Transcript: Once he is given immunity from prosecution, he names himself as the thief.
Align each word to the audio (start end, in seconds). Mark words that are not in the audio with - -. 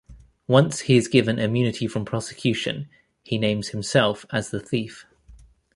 Once 0.47 0.79
he 0.79 0.97
is 0.97 1.07
given 1.07 1.37
immunity 1.37 1.85
from 1.85 2.03
prosecution, 2.05 2.89
he 3.21 3.37
names 3.37 3.67
himself 3.67 4.25
as 4.31 4.49
the 4.49 4.59
thief. 4.59 5.05